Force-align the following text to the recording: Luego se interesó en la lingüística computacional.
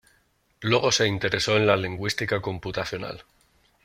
Luego 0.61 0.91
se 0.91 1.05
interesó 1.05 1.57
en 1.57 1.67
la 1.67 1.77
lingüística 1.77 2.41
computacional. 2.41 3.23